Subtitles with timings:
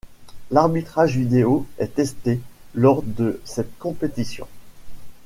[0.49, 2.41] L’arbitrage vidéo est testé
[2.73, 4.47] lors de cette compétition.